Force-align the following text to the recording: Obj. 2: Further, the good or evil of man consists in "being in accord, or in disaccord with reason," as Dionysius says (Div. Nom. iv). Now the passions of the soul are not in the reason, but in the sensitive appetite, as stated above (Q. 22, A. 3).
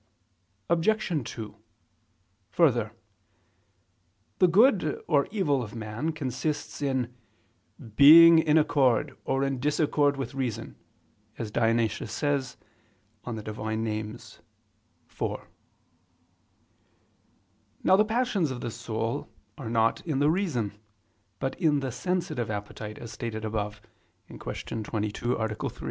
Obj. 0.67 1.23
2: 1.31 1.57
Further, 2.49 2.91
the 4.39 4.47
good 4.47 4.99
or 5.07 5.27
evil 5.29 5.61
of 5.61 5.75
man 5.75 6.11
consists 6.11 6.81
in 6.81 7.15
"being 7.95 8.39
in 8.39 8.57
accord, 8.57 9.15
or 9.25 9.43
in 9.43 9.59
disaccord 9.59 10.17
with 10.17 10.33
reason," 10.33 10.75
as 11.37 11.51
Dionysius 11.51 12.11
says 12.11 12.57
(Div. 13.25 13.57
Nom. 13.59 13.87
iv). 13.87 14.41
Now 17.83 17.95
the 17.95 18.03
passions 18.03 18.49
of 18.49 18.61
the 18.61 18.71
soul 18.71 19.29
are 19.59 19.69
not 19.69 20.01
in 20.07 20.17
the 20.17 20.31
reason, 20.31 20.79
but 21.37 21.53
in 21.61 21.79
the 21.79 21.91
sensitive 21.91 22.49
appetite, 22.49 22.97
as 22.97 23.11
stated 23.11 23.45
above 23.45 23.81
(Q. 24.25 24.81
22, 24.81 25.33
A. 25.35 25.55
3). 25.55 25.79